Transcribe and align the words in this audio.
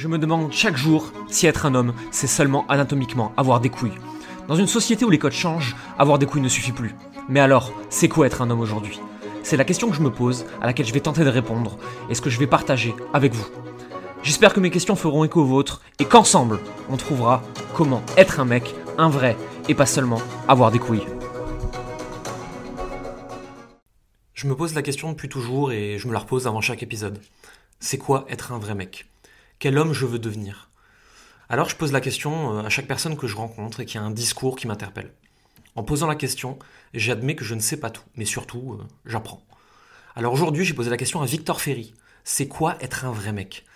Je 0.00 0.08
me 0.08 0.16
demande 0.16 0.50
chaque 0.50 0.78
jour 0.78 1.12
si 1.28 1.46
être 1.46 1.66
un 1.66 1.74
homme, 1.74 1.92
c'est 2.10 2.26
seulement 2.26 2.64
anatomiquement 2.68 3.34
avoir 3.36 3.60
des 3.60 3.68
couilles. 3.68 3.98
Dans 4.48 4.54
une 4.54 4.66
société 4.66 5.04
où 5.04 5.10
les 5.10 5.18
codes 5.18 5.32
changent, 5.32 5.76
avoir 5.98 6.18
des 6.18 6.24
couilles 6.24 6.40
ne 6.40 6.48
suffit 6.48 6.72
plus. 6.72 6.94
Mais 7.28 7.38
alors, 7.38 7.70
c'est 7.90 8.08
quoi 8.08 8.26
être 8.26 8.40
un 8.40 8.48
homme 8.48 8.60
aujourd'hui? 8.60 8.98
C'est 9.42 9.58
la 9.58 9.64
question 9.66 9.90
que 9.90 9.94
je 9.94 10.00
me 10.00 10.10
pose, 10.10 10.46
à 10.62 10.64
laquelle 10.64 10.86
je 10.86 10.94
vais 10.94 11.00
tenter 11.00 11.22
de 11.22 11.28
répondre, 11.28 11.76
et 12.08 12.14
ce 12.14 12.22
que 12.22 12.30
je 12.30 12.38
vais 12.38 12.46
partager 12.46 12.94
avec 13.12 13.34
vous. 13.34 13.46
J'espère 14.22 14.54
que 14.54 14.60
mes 14.60 14.70
questions 14.70 14.96
feront 14.96 15.22
écho 15.22 15.42
aux 15.42 15.44
vôtres, 15.44 15.82
et 15.98 16.06
qu'ensemble, 16.06 16.60
on 16.88 16.96
trouvera 16.96 17.42
comment 17.74 18.02
être 18.16 18.40
un 18.40 18.46
mec, 18.46 18.74
un 18.96 19.10
vrai, 19.10 19.36
et 19.68 19.74
pas 19.74 19.84
seulement 19.84 20.22
avoir 20.48 20.70
des 20.70 20.78
couilles. 20.78 21.04
Je 24.32 24.46
me 24.46 24.56
pose 24.56 24.74
la 24.74 24.80
question 24.80 25.10
depuis 25.10 25.28
toujours 25.28 25.72
et 25.72 25.98
je 25.98 26.08
me 26.08 26.14
la 26.14 26.20
repose 26.20 26.46
avant 26.46 26.62
chaque 26.62 26.82
épisode. 26.82 27.20
C'est 27.80 27.98
quoi 27.98 28.24
être 28.30 28.52
un 28.52 28.58
vrai 28.58 28.74
mec? 28.74 29.09
Quel 29.60 29.76
homme 29.76 29.92
je 29.92 30.06
veux 30.06 30.18
devenir 30.18 30.70
Alors 31.50 31.68
je 31.68 31.76
pose 31.76 31.92
la 31.92 32.00
question 32.00 32.56
euh, 32.56 32.62
à 32.62 32.70
chaque 32.70 32.86
personne 32.86 33.18
que 33.18 33.26
je 33.26 33.36
rencontre 33.36 33.80
et 33.80 33.84
qui 33.84 33.98
a 33.98 34.02
un 34.02 34.10
discours 34.10 34.56
qui 34.56 34.66
m'interpelle. 34.66 35.12
En 35.76 35.82
posant 35.82 36.06
la 36.06 36.14
question, 36.14 36.58
j'admets 36.94 37.34
que 37.34 37.44
je 37.44 37.54
ne 37.54 37.60
sais 37.60 37.78
pas 37.78 37.90
tout, 37.90 38.04
mais 38.16 38.24
surtout, 38.24 38.78
euh, 38.80 38.86
j'apprends. 39.04 39.42
Alors 40.16 40.32
aujourd'hui, 40.32 40.64
j'ai 40.64 40.72
posé 40.72 40.88
la 40.88 40.96
question 40.96 41.20
à 41.20 41.26
Victor 41.26 41.60
Ferry. 41.60 41.92
C'est 42.24 42.48
quoi 42.48 42.78
être 42.80 43.04
un 43.04 43.12
vrai 43.12 43.34
mec? 43.34 43.66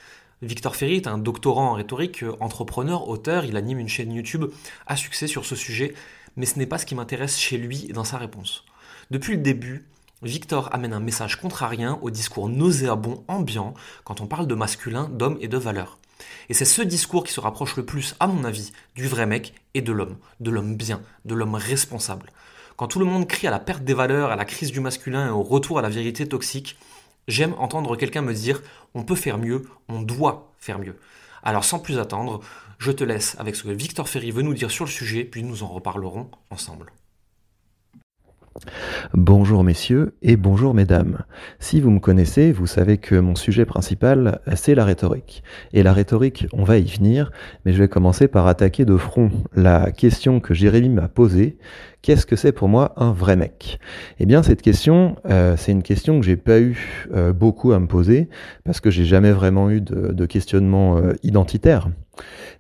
Victor 0.41 0.75
Ferry 0.75 0.97
est 0.97 1.07
un 1.07 1.19
doctorant 1.19 1.73
en 1.73 1.75
rhétorique, 1.75 2.23
euh, 2.23 2.35
entrepreneur, 2.41 3.07
auteur, 3.07 3.45
il 3.45 3.55
anime 3.55 3.79
une 3.79 3.89
chaîne 3.89 4.11
YouTube 4.11 4.47
à 4.87 4.97
succès 4.97 5.27
sur 5.27 5.45
ce 5.45 5.55
sujet, 5.55 5.93
mais 6.37 6.47
ce 6.47 6.59
n'est 6.59 6.65
pas 6.65 6.79
ce 6.79 6.87
qui 6.87 6.95
m'intéresse 6.95 7.39
chez 7.39 7.59
lui 7.59 7.85
et 7.91 7.93
dans 7.93 8.05
sa 8.05 8.17
réponse. 8.17 8.65
Depuis 9.11 9.35
le 9.35 9.43
début, 9.43 9.85
Victor 10.23 10.69
amène 10.73 10.93
un 10.93 11.01
message 11.01 11.41
contrarien 11.41 11.99
au 12.01 12.11
discours 12.11 12.49
nauséabond 12.49 13.25
ambiant 13.29 13.75
quand 14.05 14.21
on 14.21 14.27
parle 14.27 14.47
de 14.47 14.55
masculin, 14.55 15.09
d'homme 15.13 15.39
et 15.41 15.49
de 15.49 15.59
valeur. 15.59 15.99
Et 16.49 16.55
c'est 16.55 16.65
ce 16.65 16.83
discours 16.83 17.25
qui 17.25 17.33
se 17.33 17.41
rapproche 17.41 17.77
le 17.77 17.85
plus, 17.85 18.15
à 18.21 18.27
mon 18.27 18.45
avis, 18.45 18.73
du 18.95 19.07
vrai 19.07 19.27
mec 19.27 19.55
et 19.75 19.83
de 19.83 19.93
l'homme, 19.93 20.17
de 20.41 20.51
l'homme 20.51 20.77
bien, 20.77 21.03
de 21.25 21.35
l'homme 21.35 21.55
responsable. 21.55 22.31
Quand 22.77 22.89
tout 22.89 22.99
le 22.99 23.05
monde 23.05 23.29
crie 23.29 23.47
à 23.47 23.51
la 23.51 23.59
perte 23.59 23.85
des 23.85 23.95
valeurs, 23.95 24.31
à 24.31 24.37
la 24.37 24.45
crise 24.45 24.73
du 24.73 24.81
masculin 24.81 25.29
et 25.29 25.31
au 25.31 25.43
retour 25.43 25.79
à 25.79 25.83
la 25.83 25.89
vérité 25.89 26.27
toxique, 26.27 26.77
j'aime 27.29 27.55
entendre 27.59 27.97
quelqu'un 27.97 28.23
me 28.23 28.35
dire 28.35 28.63
on 28.95 29.05
peut 29.05 29.15
faire 29.15 29.39
mieux, 29.39 29.65
on 29.89 30.03
doit 30.03 30.53
faire 30.59 30.79
mieux. 30.79 30.97
Alors 31.43 31.65
sans 31.65 31.79
plus 31.79 31.99
attendre, 31.99 32.41
je 32.79 32.91
te 32.91 33.05
laisse 33.05 33.37
avec 33.39 33.55
ce 33.57 33.65
que 33.65 33.71
Victor 33.71 34.09
Ferry 34.09 34.31
veut 34.31 34.43
nous 34.43 34.55
dire 34.55 34.71
sur 34.71 34.85
le 34.85 34.91
sujet, 34.91 35.25
puis 35.25 35.43
nous 35.43 35.63
en 35.63 35.69
reparlerons 35.69 36.31
ensemble. 36.51 36.93
Bonjour 39.13 39.65
messieurs 39.65 40.15
et 40.23 40.37
bonjour 40.37 40.75
mesdames. 40.75 41.25
Si 41.59 41.81
vous 41.81 41.91
me 41.91 41.99
connaissez, 41.99 42.53
vous 42.53 42.67
savez 42.67 42.99
que 42.99 43.17
mon 43.17 43.35
sujet 43.35 43.65
principal, 43.65 44.41
c'est 44.55 44.75
la 44.75 44.85
rhétorique. 44.85 45.43
Et 45.73 45.83
la 45.83 45.93
rhétorique, 45.93 46.47
on 46.53 46.65
va 46.65 46.79
y 46.79 46.85
venir, 46.85 47.33
mais 47.65 47.73
je 47.73 47.79
vais 47.79 47.89
commencer 47.89 48.29
par 48.29 48.47
attaquer 48.47 48.85
de 48.85 48.97
front 48.97 49.31
la 49.55 49.91
question 49.91 50.41
que 50.41 50.55
Jérémy 50.55 50.91
m'a 50.91 51.09
posée. 51.09 51.59
Qu'est-ce 52.05 52.27
que 52.27 52.37
c'est 52.37 52.53
pour 52.53 52.69
moi 52.69 52.93
un 52.99 53.13
vrai 53.13 53.35
mec? 53.35 53.79
Eh 54.21 54.27
bien 54.27 54.43
cette 54.43 54.61
question, 54.61 55.17
euh, 55.25 55.57
c'est 55.57 55.73
une 55.73 55.83
question 55.83 56.21
que 56.21 56.27
j'ai 56.27 56.37
pas 56.37 56.61
eu 56.61 57.09
euh, 57.15 57.33
beaucoup 57.33 57.73
à 57.73 57.79
me 57.79 57.87
poser, 57.87 58.29
parce 58.63 58.79
que 58.79 58.91
j'ai 58.91 59.07
jamais 59.07 59.33
vraiment 59.33 59.71
eu 59.71 59.81
de, 59.81 60.27
questionnement 60.27 60.99
euh, 60.99 61.15
identitaire. 61.23 61.89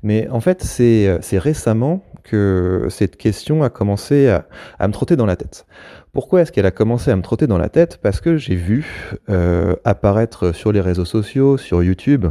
Mais 0.02 0.28
en 0.30 0.40
fait, 0.40 0.62
c'est 0.62 1.38
récemment 1.38 2.02
que 2.22 2.86
cette 2.88 3.18
question 3.18 3.62
a 3.62 3.68
commencé 3.68 4.28
à, 4.28 4.88
me 4.88 4.92
trotter 4.94 5.14
dans 5.14 5.26
la 5.26 5.36
tête. 5.36 5.66
Pourquoi 6.14 6.42
est-ce 6.42 6.52
qu'elle 6.52 6.64
a 6.64 6.70
commencé 6.70 7.10
à 7.10 7.16
me 7.16 7.22
trotter 7.22 7.48
dans 7.48 7.58
la 7.58 7.68
tête? 7.68 7.98
Parce 8.00 8.20
que 8.20 8.36
j'ai 8.36 8.54
vu 8.54 9.12
euh, 9.28 9.74
apparaître 9.84 10.52
sur 10.52 10.70
les 10.70 10.80
réseaux 10.80 11.04
sociaux, 11.04 11.56
sur 11.58 11.82
YouTube, 11.82 12.26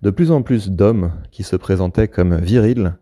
de 0.00 0.10
plus 0.10 0.30
en 0.30 0.40
plus 0.40 0.70
d'hommes 0.70 1.12
qui 1.30 1.42
se 1.42 1.54
présentaient 1.54 2.08
comme 2.08 2.36
virils 2.38 2.94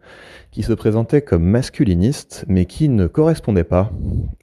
qui 0.56 0.62
se 0.62 0.72
présentait 0.72 1.20
comme 1.20 1.44
masculiniste, 1.44 2.46
mais 2.48 2.64
qui 2.64 2.88
ne 2.88 3.06
correspondait 3.06 3.62
pas 3.62 3.92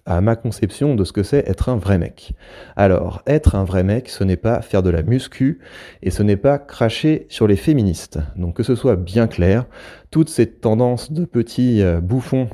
à 0.06 0.22
ma 0.22 0.36
conception 0.36 0.94
de 0.94 1.04
ce 1.06 1.12
que 1.12 1.24
c'est 1.24 1.50
être 1.50 1.70
un 1.70 1.78
vrai 1.78 1.98
mec. 1.98 2.34
Alors, 2.76 3.24
être 3.26 3.56
un 3.56 3.64
vrai 3.64 3.84
mec, 3.84 4.10
ce 4.10 4.24
n'est 4.24 4.38
pas 4.38 4.62
faire 4.62 4.84
de 4.84 4.92
la 4.92 5.02
muscu, 5.02 5.60
et 6.04 6.12
ce 6.12 6.22
n'est 6.22 6.38
pas 6.38 6.60
cracher 6.60 7.26
sur 7.30 7.48
les 7.48 7.56
féministes. 7.56 8.20
Donc 8.36 8.56
que 8.56 8.62
ce 8.62 8.76
soit 8.76 8.96
bien 8.96 9.26
clair, 9.26 9.66
toute 10.12 10.30
cette 10.30 10.62
tendance 10.62 11.12
de 11.12 11.26
petits 11.26 11.82
euh, 11.82 12.00
bouffons 12.00 12.48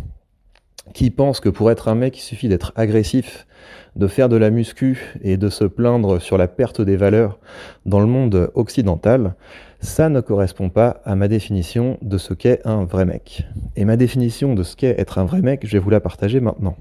qui 0.93 1.09
pensent 1.09 1.39
que 1.39 1.49
pour 1.49 1.71
être 1.71 1.87
un 1.87 1.95
mec, 1.95 2.17
il 2.17 2.21
suffit 2.21 2.47
d'être 2.47 2.73
agressif, 2.75 3.47
de 3.95 4.07
faire 4.07 4.29
de 4.29 4.37
la 4.37 4.49
muscu 4.49 5.15
et 5.21 5.37
de 5.37 5.49
se 5.49 5.65
plaindre 5.65 6.19
sur 6.21 6.37
la 6.37 6.47
perte 6.47 6.81
des 6.81 6.95
valeurs 6.95 7.39
dans 7.85 7.99
le 7.99 8.05
monde 8.05 8.51
occidental, 8.53 9.35
ça 9.81 10.09
ne 10.09 10.21
correspond 10.21 10.69
pas 10.69 11.01
à 11.05 11.15
ma 11.15 11.27
définition 11.27 11.97
de 12.01 12.17
ce 12.17 12.33
qu'est 12.33 12.65
un 12.65 12.83
vrai 12.85 13.05
mec. 13.05 13.45
Et 13.75 13.85
ma 13.85 13.97
définition 13.97 14.53
de 14.53 14.63
ce 14.63 14.75
qu'est 14.75 14.99
être 14.99 15.17
un 15.19 15.25
vrai 15.25 15.41
mec, 15.41 15.65
je 15.65 15.71
vais 15.71 15.79
vous 15.79 15.89
la 15.89 16.01
partager 16.01 16.39
maintenant. 16.39 16.75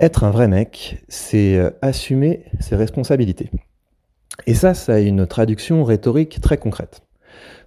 Être 0.00 0.24
un 0.24 0.30
vrai 0.30 0.48
mec, 0.48 1.02
c'est 1.08 1.56
euh, 1.58 1.70
assumer 1.82 2.44
ses 2.58 2.76
responsabilités. 2.76 3.50
Et 4.46 4.54
ça, 4.54 4.72
ça 4.72 4.94
a 4.94 4.98
une 4.98 5.26
traduction 5.26 5.84
rhétorique 5.84 6.40
très 6.40 6.56
concrète. 6.56 7.02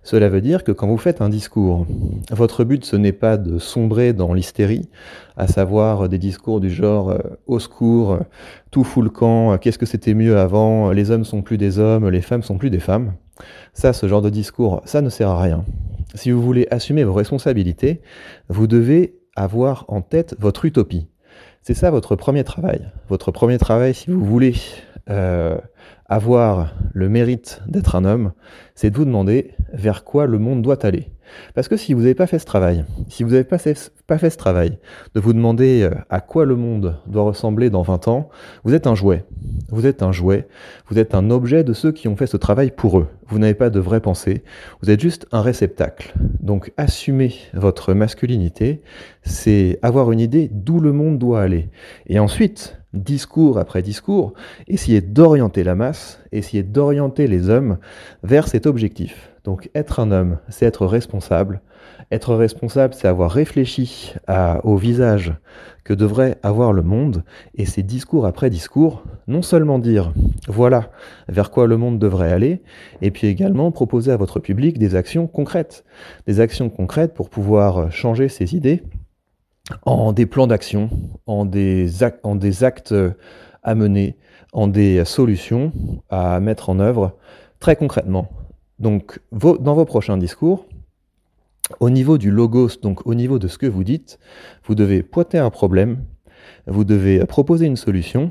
Cela 0.04 0.28
veut 0.28 0.42
dire 0.42 0.64
que 0.66 0.72
quand 0.72 0.88
vous 0.88 0.98
faites 0.98 1.22
un 1.22 1.30
discours, 1.30 1.88
votre 2.30 2.66
but 2.66 2.84
ce 2.84 2.96
n'est 2.98 3.14
pas 3.14 3.38
de 3.38 3.58
sombrer 3.58 4.12
dans 4.12 4.34
l'hystérie, 4.34 4.90
à 5.38 5.48
savoir 5.48 6.10
des 6.10 6.18
discours 6.18 6.60
du 6.60 6.70
genre 6.70 7.12
euh, 7.12 7.20
au 7.48 7.60
secours, 7.60 8.20
tout 8.70 8.84
fout 8.84 9.04
le 9.04 9.10
camp, 9.10 9.58
qu'est-ce 9.58 9.78
que 9.78 9.86
c'était 9.86 10.14
mieux 10.14 10.38
avant, 10.38 10.92
les 10.92 11.10
hommes 11.10 11.24
sont 11.24 11.42
plus 11.42 11.58
des 11.58 11.80
hommes, 11.80 12.10
les 12.10 12.22
femmes 12.22 12.44
sont 12.44 12.58
plus 12.58 12.70
des 12.70 12.80
femmes. 12.80 13.14
Ça, 13.74 13.94
ce 13.94 14.08
genre 14.08 14.22
de 14.22 14.30
discours, 14.30 14.82
ça 14.86 15.02
ne 15.02 15.10
sert 15.10 15.30
à 15.30 15.42
rien. 15.42 15.64
Si 16.16 16.32
vous 16.32 16.42
voulez 16.42 16.68
assumer 16.70 17.04
vos 17.04 17.14
responsabilités, 17.14 18.02
vous 18.50 18.68
devez 18.68 19.16
avoir 19.36 19.86
en 19.88 20.02
tête 20.02 20.36
votre 20.38 20.66
utopie. 20.66 21.08
C'est 21.62 21.74
ça 21.74 21.92
votre 21.92 22.16
premier 22.16 22.44
travail. 22.44 22.92
Votre 23.08 23.32
premier 23.32 23.58
travail, 23.58 23.94
si 23.94 24.12
vous 24.12 24.24
voulez 24.24 24.54
euh, 25.10 25.58
avoir 26.14 26.76
le 26.94 27.10
mérite 27.10 27.62
d'être 27.68 27.96
un 27.96 28.06
homme, 28.06 28.34
c'est 28.76 28.92
de 28.92 28.98
vous 28.98 29.06
demander 29.06 29.56
vers 29.74 30.04
quoi 30.04 30.28
le 30.28 30.38
monde 30.38 30.62
doit 30.62 30.86
aller. 30.86 31.13
Parce 31.56 31.68
que 31.68 31.78
si 31.78 31.94
vous 31.94 32.02
n'avez 32.02 32.16
pas 32.16 32.28
fait 32.28 32.40
ce 32.40 32.46
travail, 32.46 32.86
si 33.10 33.24
vous 33.24 33.32
n'avez 33.32 33.44
pas, 33.44 33.58
fait 33.58 33.76
ce 33.76 34.38
travail, 34.38 34.78
de 35.16 35.20
vous 35.20 35.34
demander 35.34 35.84
euh, 35.84 35.92
à 36.10 36.22
quoi 36.22 36.46
le 36.46 36.56
monde 36.56 36.98
doit 37.08 37.24
ressembler 37.24 37.70
dans 37.70 37.82
20 37.82 38.08
ans, 38.08 38.30
vous 38.64 38.74
êtes 38.74 38.88
un 38.88 38.96
jouet. 38.96 39.26
Vous 39.70 39.88
êtes 39.88 40.04
un 40.04 40.12
jouet, 40.12 40.48
vous 40.88 41.00
êtes 41.00 41.16
un 41.16 41.30
objet 41.32 41.64
de 41.64 41.74
ceux 41.74 41.92
qui 41.92 42.08
ont 42.08 42.16
fait 42.16 42.28
ce 42.28 42.38
travail 42.38 42.72
pour 42.72 43.00
eux. 43.00 43.08
Vous 43.28 43.40
n'avez 43.40 43.56
pas 43.56 43.70
de 43.70 43.80
vraie 43.80 44.02
pensée, 44.02 44.44
vous 44.82 44.90
êtes 44.90 45.00
juste 45.00 45.26
un 45.32 45.42
réceptacle. 45.42 46.14
Donc 46.42 46.72
assumer 46.78 47.34
votre 47.54 47.94
masculinité, 47.94 48.82
c'est 49.24 49.80
avoir 49.82 50.12
une 50.12 50.20
idée 50.20 50.50
d'où 50.52 50.80
le 50.80 50.94
monde 50.94 51.18
doit 51.18 51.42
aller. 51.42 51.70
Et 52.08 52.20
ensuite, 52.20 52.78
discours 52.94 53.58
après 53.58 53.82
discours, 53.82 54.34
essayer 54.68 55.02
d'orienter 55.02 55.64
la 55.64 55.76
masse, 55.76 56.20
essayer 56.32 56.64
d'orienter 56.64 57.28
les 57.28 57.50
hommes 57.50 57.78
vers 58.24 58.48
cet 58.48 58.66
objectif. 58.68 59.33
Donc 59.44 59.70
être 59.76 60.00
un 60.00 60.12
homme, 60.12 60.38
c'est 60.50 60.66
être 60.66 60.86
responsable. 60.86 61.62
Être 62.12 62.36
responsable, 62.36 62.94
c'est 62.94 63.08
avoir 63.08 63.32
réfléchi 63.32 64.14
au 64.64 64.78
visage 64.78 65.34
que 65.84 65.94
devrait 65.94 66.38
avoir 66.44 66.72
le 66.72 66.82
monde, 66.82 67.24
et 67.56 67.66
c'est 67.66 67.84
discours 67.84 68.26
après 68.26 68.50
discours, 68.50 69.04
non 69.28 69.42
seulement 69.42 69.80
dire 69.80 70.14
voilà 70.48 70.92
vers 71.28 71.52
quoi 71.52 71.68
le 71.68 71.76
monde 71.76 72.00
devrait 72.00 72.32
aller, 72.32 72.62
et 73.02 73.12
puis 73.12 73.28
également 73.28 73.72
proposer 73.72 74.12
à 74.12 74.18
votre 74.18 74.40
public 74.40 74.78
des 74.78 74.96
actions 74.96 75.28
concrètes. 75.28 75.84
Des 76.26 76.40
actions 76.40 76.70
concrètes 76.70 77.14
pour 77.14 77.30
pouvoir 77.30 77.92
changer 77.92 78.30
ses 78.30 78.56
idées 78.56 78.84
en 79.86 80.14
des 80.14 80.26
plans 80.26 80.48
d'action, 80.48 80.90
en 81.26 81.46
des 81.46 82.04
actes 82.04 82.96
à 83.64 83.76
mener, 83.76 84.18
en 84.54 84.68
des 84.68 85.04
solutions 85.06 85.74
à 86.10 86.40
mettre 86.40 86.70
en 86.70 86.80
œuvre 86.80 87.18
très 87.60 87.76
concrètement. 87.76 88.30
Donc, 88.84 89.20
dans 89.32 89.76
vos 89.76 89.86
prochains 89.86 90.18
discours, 90.18 90.66
au 91.80 91.90
niveau 91.90 92.18
du 92.18 92.32
logos, 92.32 92.82
donc 92.82 93.08
au 93.08 93.16
niveau 93.16 93.40
de 93.40 93.48
ce 93.48 93.58
que 93.58 93.66
vous 93.66 93.86
dites, 93.86 94.20
vous 94.66 94.76
devez 94.76 95.04
pointer 95.04 95.38
un 95.38 95.50
problème, 95.50 96.04
vous 96.68 96.84
devez 96.84 97.26
proposer 97.26 97.66
une 97.66 97.78
solution 97.78 98.30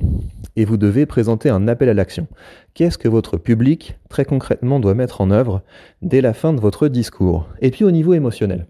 et 0.54 0.66
vous 0.66 0.76
devez 0.76 1.06
présenter 1.06 1.48
un 1.48 1.68
appel 1.68 1.88
à 1.88 1.94
l'action. 1.94 2.26
Qu'est-ce 2.74 2.98
que 2.98 3.08
votre 3.08 3.38
public, 3.38 3.96
très 4.10 4.26
concrètement, 4.26 4.78
doit 4.78 4.92
mettre 4.92 5.22
en 5.22 5.30
œuvre 5.30 5.62
dès 6.02 6.20
la 6.20 6.34
fin 6.34 6.52
de 6.52 6.60
votre 6.60 6.88
discours? 6.88 7.48
Et 7.62 7.70
puis 7.70 7.84
au 7.84 7.90
niveau 7.90 8.12
émotionnel. 8.12 8.66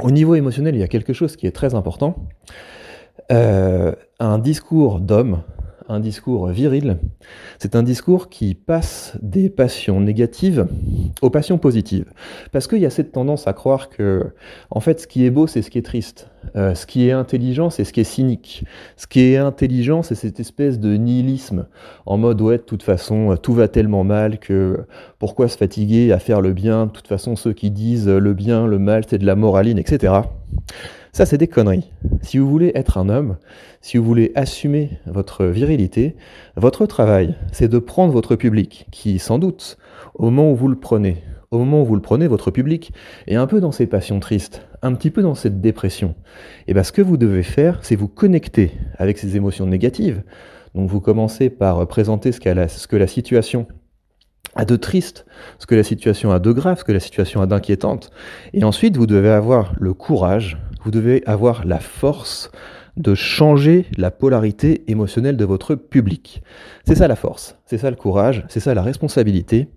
Au 0.00 0.10
niveau 0.10 0.36
émotionnel, 0.36 0.74
il 0.74 0.78
y 0.78 0.84
a 0.84 0.88
quelque 0.88 1.12
chose 1.12 1.36
qui 1.36 1.46
est 1.46 1.54
très 1.54 1.74
important. 1.74 2.28
Euh, 3.30 3.92
un 4.20 4.38
discours 4.38 5.00
d'homme, 5.00 5.42
un 5.88 6.00
discours 6.00 6.48
viril, 6.48 6.98
c'est 7.58 7.74
un 7.74 7.82
discours 7.82 8.28
qui 8.28 8.54
passe 8.54 9.16
des 9.22 9.48
passions 9.48 10.00
négatives 10.00 10.66
aux 11.22 11.30
passions 11.30 11.58
positives. 11.58 12.12
Parce 12.52 12.66
qu'il 12.66 12.78
y 12.78 12.86
a 12.86 12.90
cette 12.90 13.12
tendance 13.12 13.48
à 13.48 13.52
croire 13.52 13.88
que, 13.88 14.26
en 14.70 14.80
fait, 14.80 15.00
ce 15.00 15.06
qui 15.06 15.24
est 15.24 15.30
beau, 15.30 15.46
c'est 15.46 15.62
ce 15.62 15.70
qui 15.70 15.78
est 15.78 15.82
triste. 15.82 16.28
Euh, 16.56 16.74
ce 16.74 16.86
qui 16.86 17.08
est 17.08 17.12
intelligent, 17.12 17.70
c'est 17.70 17.84
ce 17.84 17.92
qui 17.92 18.00
est 18.00 18.04
cynique. 18.04 18.64
Ce 18.96 19.06
qui 19.06 19.20
est 19.20 19.38
intelligent, 19.38 20.02
c'est 20.02 20.14
cette 20.14 20.40
espèce 20.40 20.78
de 20.78 20.94
nihilisme, 20.94 21.66
en 22.06 22.18
mode, 22.18 22.40
ouais, 22.40 22.58
de 22.58 22.62
toute 22.62 22.82
façon, 22.82 23.36
tout 23.42 23.54
va 23.54 23.68
tellement 23.68 24.04
mal 24.04 24.38
que 24.38 24.84
pourquoi 25.18 25.48
se 25.48 25.56
fatiguer 25.56 26.12
à 26.12 26.18
faire 26.18 26.40
le 26.40 26.52
bien? 26.52 26.86
De 26.86 26.92
toute 26.92 27.08
façon, 27.08 27.34
ceux 27.34 27.52
qui 27.52 27.70
disent 27.70 28.08
le 28.08 28.34
bien, 28.34 28.66
le 28.66 28.78
mal, 28.78 29.04
c'est 29.08 29.18
de 29.18 29.26
la 29.26 29.36
moraline, 29.36 29.78
etc. 29.78 30.12
Ça, 31.18 31.26
c'est 31.26 31.36
des 31.36 31.48
conneries. 31.48 31.90
Si 32.22 32.38
vous 32.38 32.48
voulez 32.48 32.70
être 32.76 32.96
un 32.96 33.08
homme, 33.08 33.38
si 33.80 33.96
vous 33.96 34.04
voulez 34.04 34.30
assumer 34.36 35.00
votre 35.04 35.46
virilité, 35.46 36.14
votre 36.54 36.86
travail, 36.86 37.34
c'est 37.50 37.66
de 37.66 37.80
prendre 37.80 38.12
votre 38.12 38.36
public, 38.36 38.86
qui 38.92 39.18
sans 39.18 39.40
doute, 39.40 39.78
au 40.14 40.26
moment 40.26 40.52
où 40.52 40.54
vous 40.54 40.68
le 40.68 40.78
prenez, 40.78 41.24
au 41.50 41.58
moment 41.58 41.82
où 41.82 41.86
vous 41.86 41.96
le 41.96 42.00
prenez, 42.00 42.28
votre 42.28 42.52
public 42.52 42.92
est 43.26 43.34
un 43.34 43.48
peu 43.48 43.60
dans 43.60 43.72
ses 43.72 43.88
passions 43.88 44.20
tristes, 44.20 44.62
un 44.80 44.94
petit 44.94 45.10
peu 45.10 45.22
dans 45.22 45.34
cette 45.34 45.60
dépression. 45.60 46.14
Et 46.68 46.72
bien 46.72 46.84
ce 46.84 46.92
que 46.92 47.02
vous 47.02 47.16
devez 47.16 47.42
faire, 47.42 47.80
c'est 47.82 47.96
vous 47.96 48.06
connecter 48.06 48.70
avec 48.96 49.18
ces 49.18 49.34
émotions 49.34 49.66
négatives. 49.66 50.22
Donc 50.76 50.88
vous 50.88 51.00
commencez 51.00 51.50
par 51.50 51.84
présenter 51.88 52.30
ce, 52.30 52.38
ce 52.38 52.86
que 52.86 52.96
la 52.96 53.08
situation 53.08 53.66
a 54.54 54.64
de 54.64 54.76
triste, 54.76 55.26
ce 55.58 55.66
que 55.66 55.74
la 55.74 55.82
situation 55.82 56.30
a 56.30 56.38
de 56.38 56.52
grave, 56.52 56.78
ce 56.78 56.84
que 56.84 56.92
la 56.92 57.00
situation 57.00 57.40
a 57.40 57.46
d'inquiétante. 57.46 58.10
Et 58.54 58.64
ensuite, 58.64 58.96
vous 58.96 59.06
devez 59.06 59.30
avoir 59.30 59.72
le 59.78 59.94
courage, 59.94 60.58
vous 60.88 60.92
devez 60.92 61.22
avoir 61.26 61.66
la 61.66 61.80
force 61.80 62.50
de 62.96 63.14
changer 63.14 63.84
la 63.98 64.10
polarité 64.10 64.90
émotionnelle 64.90 65.36
de 65.36 65.44
votre 65.44 65.74
public. 65.74 66.42
C'est 66.86 66.94
ça 66.94 67.08
la 67.08 67.14
force, 67.14 67.58
c'est 67.66 67.76
ça 67.76 67.90
le 67.90 67.96
courage, 67.96 68.46
c'est 68.48 68.58
ça 68.58 68.72
la 68.72 68.80
responsabilité. 68.80 69.68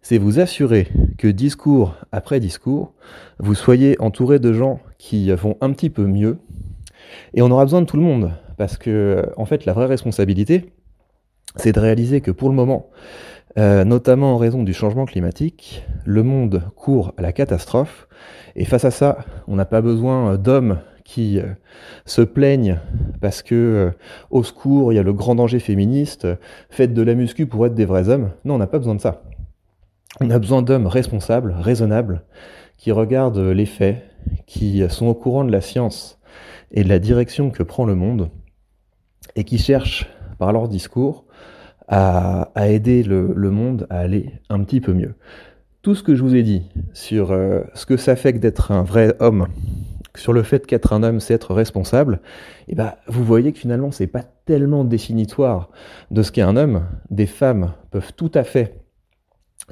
C'est 0.00 0.18
vous 0.18 0.40
assurer 0.40 0.88
que 1.16 1.28
discours 1.28 1.94
après 2.10 2.40
discours, 2.40 2.92
vous 3.38 3.54
soyez 3.54 3.94
entouré 4.00 4.40
de 4.40 4.52
gens 4.52 4.80
qui 4.98 5.30
vont 5.30 5.56
un 5.60 5.70
petit 5.70 5.90
peu 5.90 6.06
mieux. 6.06 6.38
Et 7.34 7.40
on 7.40 7.50
aura 7.52 7.64
besoin 7.64 7.82
de 7.82 7.86
tout 7.86 7.96
le 7.96 8.02
monde, 8.02 8.32
parce 8.58 8.76
que 8.76 9.24
en 9.36 9.44
fait 9.44 9.64
la 9.64 9.74
vraie 9.74 9.86
responsabilité, 9.86 10.72
c'est 11.54 11.70
de 11.70 11.78
réaliser 11.78 12.20
que 12.20 12.32
pour 12.32 12.48
le 12.48 12.56
moment, 12.56 12.90
euh, 13.58 13.84
notamment 13.84 14.34
en 14.34 14.38
raison 14.38 14.62
du 14.62 14.72
changement 14.72 15.04
climatique, 15.04 15.84
le 16.06 16.22
monde 16.22 16.62
court 16.74 17.12
à 17.18 17.22
la 17.22 17.32
catastrophe. 17.32 18.08
Et 18.56 18.64
face 18.64 18.84
à 18.84 18.90
ça, 18.90 19.18
on 19.46 19.56
n'a 19.56 19.66
pas 19.66 19.82
besoin 19.82 20.38
d'hommes 20.38 20.78
qui 21.04 21.38
euh, 21.38 21.52
se 22.06 22.22
plaignent 22.22 22.78
parce 23.20 23.42
que 23.42 23.54
euh, 23.54 23.90
au 24.30 24.42
secours, 24.42 24.92
il 24.92 24.96
y 24.96 24.98
a 24.98 25.02
le 25.02 25.12
grand 25.12 25.34
danger 25.34 25.58
féministe, 25.58 26.26
faites 26.70 26.94
de 26.94 27.02
la 27.02 27.14
muscu 27.14 27.46
pour 27.46 27.66
être 27.66 27.74
des 27.74 27.84
vrais 27.84 28.08
hommes. 28.08 28.30
Non, 28.44 28.54
on 28.54 28.58
n'a 28.58 28.66
pas 28.66 28.78
besoin 28.78 28.94
de 28.94 29.00
ça. 29.00 29.22
On 30.20 30.30
a 30.30 30.38
besoin 30.38 30.62
d'hommes 30.62 30.86
responsables, 30.86 31.54
raisonnables, 31.58 32.22
qui 32.78 32.90
regardent 32.90 33.38
les 33.38 33.66
faits, 33.66 34.02
qui 34.46 34.82
sont 34.88 35.06
au 35.06 35.14
courant 35.14 35.44
de 35.44 35.52
la 35.52 35.60
science 35.60 36.20
et 36.70 36.84
de 36.84 36.88
la 36.88 36.98
direction 36.98 37.50
que 37.50 37.62
prend 37.62 37.84
le 37.84 37.94
monde, 37.94 38.30
et 39.36 39.44
qui 39.44 39.58
cherchent, 39.58 40.08
par 40.38 40.52
leur 40.52 40.68
discours, 40.68 41.24
à, 41.88 42.50
aider 42.56 43.02
le, 43.02 43.50
monde 43.50 43.86
à 43.90 43.98
aller 43.98 44.30
un 44.48 44.62
petit 44.64 44.80
peu 44.80 44.92
mieux. 44.92 45.14
Tout 45.82 45.94
ce 45.94 46.02
que 46.02 46.14
je 46.14 46.22
vous 46.22 46.34
ai 46.34 46.42
dit 46.42 46.62
sur 46.92 47.32
euh, 47.32 47.62
ce 47.74 47.86
que 47.86 47.96
ça 47.96 48.14
fait 48.14 48.32
que 48.34 48.38
d'être 48.38 48.70
un 48.70 48.82
vrai 48.82 49.14
homme, 49.18 49.48
sur 50.14 50.32
le 50.32 50.42
fait 50.42 50.66
qu'être 50.66 50.92
un 50.92 51.02
homme, 51.02 51.20
c'est 51.20 51.34
être 51.34 51.54
responsable, 51.54 52.20
eh 52.68 52.74
ben, 52.74 52.92
vous 53.08 53.24
voyez 53.24 53.52
que 53.52 53.58
finalement, 53.58 53.90
c'est 53.90 54.06
pas 54.06 54.22
tellement 54.44 54.84
définitoire 54.84 55.70
de 56.10 56.22
ce 56.22 56.30
qu'est 56.30 56.42
un 56.42 56.56
homme. 56.56 56.84
Des 57.10 57.26
femmes 57.26 57.72
peuvent 57.90 58.12
tout 58.14 58.30
à 58.34 58.44
fait 58.44 58.82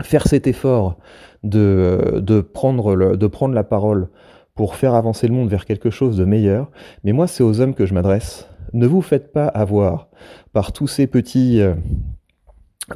faire 0.03 0.27
cet 0.27 0.47
effort 0.47 0.99
de, 1.43 2.21
de, 2.23 2.41
prendre, 2.41 2.95
le, 2.95 3.17
de 3.17 3.27
prendre 3.27 3.55
la 3.55 3.65
parole 3.65 4.09
pour 4.55 4.77
faire 4.77 4.95
avancer 4.95 5.27
le 5.27 5.35
monde 5.35 5.49
vers 5.49 5.65
quelque 5.65 5.91
chose 5.91 6.17
de 6.17 6.25
meilleur. 6.25 6.71
Mais 7.05 7.13
moi, 7.13 7.27
c'est 7.27 7.43
aux 7.43 7.61
hommes 7.61 7.75
que 7.75 7.87
je 7.87 7.95
m'adresse. 7.95 8.50
Ne 8.73 8.87
vous 8.87 9.03
faites 9.03 9.33
pas 9.33 9.47
avoir 9.47 10.09
par 10.53 10.73
tous 10.73 10.87
ces 10.87 11.07
petits, 11.07 11.61
euh, 11.61 11.75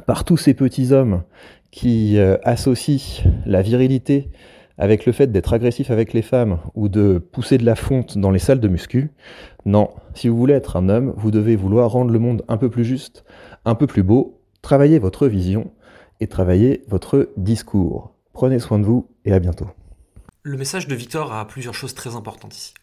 par 0.05 0.23
tous 0.23 0.37
ces 0.37 0.53
petits 0.53 0.93
hommes 0.93 1.23
qui 1.71 2.17
euh, 2.17 2.37
associent 2.43 3.29
la 3.45 3.61
virilité 3.61 4.31
avec 4.77 5.05
le 5.05 5.11
fait 5.11 5.27
d'être 5.27 5.53
agressif 5.53 5.91
avec 5.91 6.13
les 6.13 6.21
femmes 6.21 6.59
ou 6.73 6.89
de 6.89 7.17
pousser 7.17 7.57
de 7.57 7.65
la 7.65 7.75
fonte 7.75 8.17
dans 8.17 8.31
les 8.31 8.39
salles 8.39 8.59
de 8.59 8.67
muscu. 8.67 9.11
Non, 9.65 9.89
si 10.13 10.27
vous 10.27 10.37
voulez 10.37 10.53
être 10.53 10.75
un 10.75 10.89
homme, 10.89 11.13
vous 11.17 11.31
devez 11.31 11.55
vouloir 11.55 11.91
rendre 11.91 12.11
le 12.11 12.19
monde 12.19 12.43
un 12.47 12.57
peu 12.57 12.69
plus 12.69 12.85
juste, 12.85 13.23
un 13.63 13.75
peu 13.75 13.87
plus 13.87 14.03
beau, 14.03 14.41
travailler 14.61 14.99
votre 14.99 15.27
vision 15.27 15.71
et 16.19 16.27
travailler 16.27 16.83
votre 16.87 17.29
discours. 17.37 18.13
Prenez 18.33 18.59
soin 18.59 18.79
de 18.79 18.85
vous 18.85 19.09
et 19.23 19.33
à 19.33 19.39
bientôt. 19.39 19.69
Le 20.43 20.57
message 20.57 20.87
de 20.87 20.95
Victor 20.95 21.33
a 21.33 21.47
plusieurs 21.47 21.73
choses 21.73 21.95
très 21.95 22.15
importantes 22.15 22.55
ici. 22.55 22.73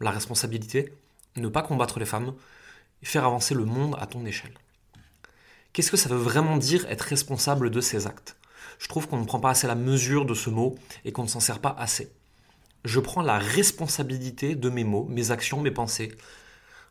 La 0.00 0.10
responsabilité, 0.10 0.94
ne 1.36 1.48
pas 1.48 1.62
combattre 1.62 1.98
les 1.98 2.06
femmes, 2.06 2.34
et 3.02 3.06
faire 3.06 3.24
avancer 3.24 3.54
le 3.54 3.64
monde 3.64 3.96
à 3.98 4.06
ton 4.06 4.24
échelle. 4.26 4.54
Qu'est-ce 5.72 5.90
que 5.90 5.96
ça 5.96 6.08
veut 6.08 6.16
vraiment 6.16 6.56
dire 6.56 6.84
être 6.90 7.02
responsable 7.02 7.70
de 7.70 7.80
ses 7.80 8.06
actes? 8.06 8.36
Je 8.78 8.88
trouve 8.88 9.08
qu'on 9.08 9.18
ne 9.18 9.24
prend 9.24 9.40
pas 9.40 9.50
assez 9.50 9.66
la 9.66 9.74
mesure 9.74 10.24
de 10.24 10.34
ce 10.34 10.50
mot 10.50 10.76
et 11.04 11.12
qu'on 11.12 11.22
ne 11.22 11.28
s'en 11.28 11.40
sert 11.40 11.60
pas 11.60 11.76
assez. 11.78 12.10
Je 12.84 12.98
prends 12.98 13.22
la 13.22 13.38
responsabilité 13.38 14.54
de 14.54 14.70
mes 14.70 14.84
mots, 14.84 15.06
mes 15.08 15.30
actions, 15.30 15.60
mes 15.60 15.70
pensées. 15.70 16.12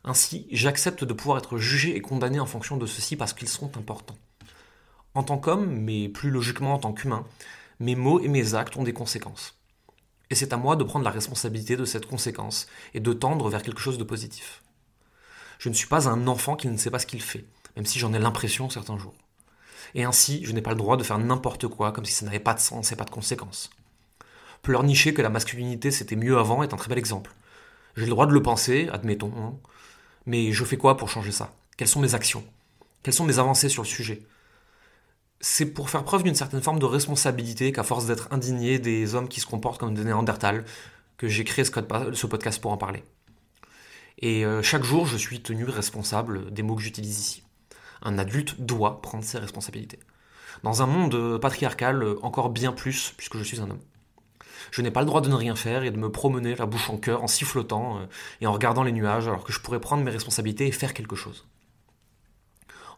Ainsi, 0.04 0.46
j'accepte 0.50 1.04
de 1.04 1.12
pouvoir 1.12 1.38
être 1.38 1.58
jugé 1.58 1.96
et 1.96 2.00
condamné 2.00 2.40
en 2.40 2.46
fonction 2.46 2.76
de 2.76 2.86
ceci 2.86 3.16
parce 3.16 3.34
qu'ils 3.34 3.48
sont 3.48 3.76
importants. 3.76 4.18
En 5.14 5.24
tant 5.24 5.38
qu'homme, 5.38 5.66
mais 5.66 6.08
plus 6.08 6.30
logiquement 6.30 6.74
en 6.74 6.78
tant 6.78 6.92
qu'humain, 6.92 7.26
mes 7.80 7.96
mots 7.96 8.20
et 8.20 8.28
mes 8.28 8.54
actes 8.54 8.76
ont 8.76 8.84
des 8.84 8.92
conséquences. 8.92 9.59
Et 10.30 10.36
c'est 10.36 10.52
à 10.52 10.56
moi 10.56 10.76
de 10.76 10.84
prendre 10.84 11.04
la 11.04 11.10
responsabilité 11.10 11.76
de 11.76 11.84
cette 11.84 12.06
conséquence 12.06 12.68
et 12.94 13.00
de 13.00 13.12
tendre 13.12 13.48
vers 13.48 13.62
quelque 13.62 13.80
chose 13.80 13.98
de 13.98 14.04
positif. 14.04 14.62
Je 15.58 15.68
ne 15.68 15.74
suis 15.74 15.88
pas 15.88 16.08
un 16.08 16.26
enfant 16.28 16.56
qui 16.56 16.68
ne 16.68 16.76
sait 16.76 16.90
pas 16.90 17.00
ce 17.00 17.06
qu'il 17.06 17.20
fait, 17.20 17.44
même 17.76 17.84
si 17.84 17.98
j'en 17.98 18.14
ai 18.14 18.18
l'impression 18.18 18.70
certains 18.70 18.96
jours. 18.96 19.14
Et 19.94 20.04
ainsi, 20.04 20.44
je 20.44 20.52
n'ai 20.52 20.62
pas 20.62 20.70
le 20.70 20.76
droit 20.76 20.96
de 20.96 21.02
faire 21.02 21.18
n'importe 21.18 21.66
quoi 21.66 21.90
comme 21.90 22.04
si 22.04 22.12
ça 22.12 22.24
n'avait 22.24 22.38
pas 22.38 22.54
de 22.54 22.60
sens 22.60 22.92
et 22.92 22.96
pas 22.96 23.04
de 23.04 23.10
conséquences. 23.10 23.70
Pleurnicher 24.62 25.14
que 25.14 25.22
la 25.22 25.30
masculinité 25.30 25.90
c'était 25.90 26.16
mieux 26.16 26.38
avant 26.38 26.62
est 26.62 26.72
un 26.72 26.76
très 26.76 26.88
bel 26.88 26.98
exemple. 26.98 27.32
J'ai 27.96 28.04
le 28.04 28.10
droit 28.10 28.26
de 28.26 28.32
le 28.32 28.42
penser, 28.42 28.88
admettons, 28.92 29.32
hein. 29.36 29.54
mais 30.26 30.52
je 30.52 30.64
fais 30.64 30.76
quoi 30.76 30.96
pour 30.96 31.08
changer 31.08 31.32
ça? 31.32 31.52
Quelles 31.76 31.88
sont 31.88 32.00
mes 32.00 32.14
actions? 32.14 32.44
Quelles 33.02 33.14
sont 33.14 33.24
mes 33.24 33.38
avancées 33.38 33.68
sur 33.68 33.82
le 33.82 33.88
sujet? 33.88 34.22
C'est 35.40 35.66
pour 35.66 35.90
faire 35.90 36.04
preuve 36.04 36.22
d'une 36.22 36.34
certaine 36.34 36.60
forme 36.60 36.78
de 36.78 36.84
responsabilité 36.84 37.72
qu'à 37.72 37.82
force 37.82 38.06
d'être 38.06 38.28
indigné 38.30 38.78
des 38.78 39.14
hommes 39.14 39.28
qui 39.28 39.40
se 39.40 39.46
comportent 39.46 39.80
comme 39.80 39.94
des 39.94 40.04
Néandertals, 40.04 40.64
que 41.16 41.28
j'ai 41.28 41.44
créé 41.44 41.64
ce 41.64 42.26
podcast 42.26 42.60
pour 42.60 42.72
en 42.72 42.76
parler. 42.76 43.02
Et 44.18 44.44
euh, 44.44 44.62
chaque 44.62 44.84
jour, 44.84 45.06
je 45.06 45.16
suis 45.16 45.40
tenu 45.40 45.64
responsable 45.64 46.52
des 46.52 46.62
mots 46.62 46.76
que 46.76 46.82
j'utilise 46.82 47.18
ici. 47.18 47.42
Un 48.02 48.18
adulte 48.18 48.60
doit 48.60 49.00
prendre 49.02 49.24
ses 49.24 49.38
responsabilités. 49.38 49.98
Dans 50.62 50.82
un 50.82 50.86
monde 50.86 51.38
patriarcal, 51.38 52.04
encore 52.22 52.50
bien 52.50 52.72
plus, 52.72 53.14
puisque 53.16 53.38
je 53.38 53.42
suis 53.42 53.60
un 53.60 53.70
homme. 53.70 53.80
Je 54.70 54.82
n'ai 54.82 54.90
pas 54.90 55.00
le 55.00 55.06
droit 55.06 55.20
de 55.20 55.28
ne 55.28 55.34
rien 55.34 55.56
faire 55.56 55.84
et 55.84 55.90
de 55.90 55.96
me 55.96 56.10
promener 56.10 56.54
la 56.54 56.66
bouche 56.66 56.90
en 56.90 56.96
cœur 56.96 57.22
en 57.22 57.26
sifflotant 57.26 57.98
euh, 57.98 58.06
et 58.40 58.46
en 58.46 58.52
regardant 58.52 58.82
les 58.82 58.92
nuages 58.92 59.26
alors 59.26 59.44
que 59.44 59.52
je 59.52 59.60
pourrais 59.60 59.80
prendre 59.80 60.04
mes 60.04 60.10
responsabilités 60.10 60.66
et 60.66 60.72
faire 60.72 60.94
quelque 60.94 61.16
chose. 61.16 61.46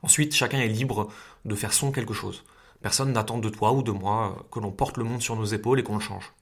Ensuite, 0.03 0.35
chacun 0.35 0.59
est 0.59 0.69
libre 0.69 1.09
de 1.45 1.55
faire 1.55 1.73
son 1.73 1.93
quelque 1.93 2.15
chose. 2.15 2.45
Personne 2.83 3.13
n'attend 3.13 3.39
de 3.39 3.49
toi 3.49 3.73
ou 3.73 3.83
de 3.83 3.93
moi 3.93 4.45
que 4.51 4.59
l'on 4.59 4.73
porte 4.73 4.97
le 4.97 5.05
monde 5.05 5.23
sur 5.23 5.37
nos 5.37 5.45
épaules 5.45 5.79
et 5.79 5.85
qu'on 5.85 5.95
le 5.95 6.01
change. 6.01 6.33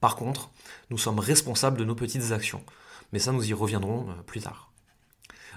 Par 0.00 0.16
contre, 0.16 0.50
nous 0.90 0.98
sommes 0.98 1.20
responsables 1.20 1.76
de 1.76 1.84
nos 1.84 1.94
petites 1.94 2.32
actions, 2.32 2.64
mais 3.12 3.18
ça 3.18 3.32
nous 3.32 3.48
y 3.48 3.54
reviendrons 3.54 4.10
euh, 4.10 4.22
plus 4.26 4.40
tard. 4.40 4.72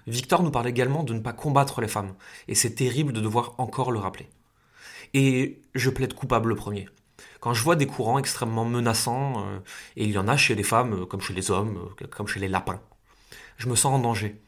Victor 0.05 0.43
nous 0.43 0.51
parle 0.51 0.67
également 0.67 1.03
de 1.03 1.13
ne 1.13 1.19
pas 1.19 1.33
combattre 1.33 1.81
les 1.81 1.87
femmes, 1.87 2.13
et 2.47 2.55
c'est 2.55 2.75
terrible 2.75 3.13
de 3.13 3.21
devoir 3.21 3.55
encore 3.57 3.91
le 3.91 3.99
rappeler. 3.99 4.29
Et 5.13 5.61
je 5.73 5.89
plaide 5.89 6.13
coupable 6.13 6.49
le 6.49 6.55
premier. 6.55 6.89
Quand 7.39 7.53
je 7.53 7.63
vois 7.63 7.75
des 7.75 7.87
courants 7.87 8.19
extrêmement 8.19 8.65
menaçants, 8.65 9.45
euh, 9.47 9.59
et 9.95 10.03
il 10.03 10.11
y 10.11 10.17
en 10.17 10.27
a 10.27 10.37
chez 10.37 10.55
les 10.55 10.63
femmes 10.63 11.01
euh, 11.01 11.05
comme 11.05 11.21
chez 11.21 11.33
les 11.33 11.49
hommes, 11.49 11.89
comme 12.11 12.27
chez 12.27 12.39
les 12.39 12.49
lapins, 12.49 12.81
je 13.57 13.69
me 13.69 13.75
sens 13.75 13.93
en 13.95 13.99
danger. 13.99 14.39